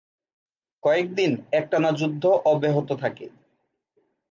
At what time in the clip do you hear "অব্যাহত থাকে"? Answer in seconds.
2.45-3.25